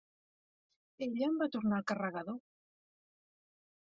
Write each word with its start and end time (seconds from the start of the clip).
Ella 1.07 1.27
em 1.27 1.35
va 1.41 1.49
tornar 1.57 1.77
el 1.81 1.85
carregador. 1.93 2.39